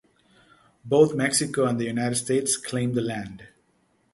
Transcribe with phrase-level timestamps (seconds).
[0.83, 3.49] Both Mexico and the United States claimed the land.